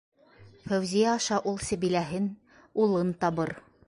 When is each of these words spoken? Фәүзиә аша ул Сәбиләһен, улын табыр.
Фәүзиә 0.69 1.11
аша 1.11 1.37
ул 1.51 1.61
Сәбиләһен, 1.67 2.25
улын 2.87 3.13
табыр. 3.25 3.55